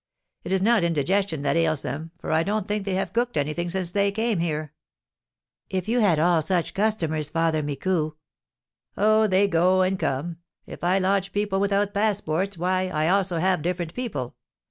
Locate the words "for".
2.17-2.31